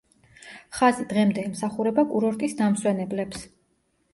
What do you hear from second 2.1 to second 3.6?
კურორტის დამსვენებლებს.